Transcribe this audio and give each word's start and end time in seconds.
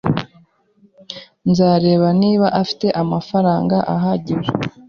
Nzareba 1.49 2.07
niba 2.21 2.47
afite 2.61 2.87
amafaranga 3.01 3.77
ahagije. 3.95 4.49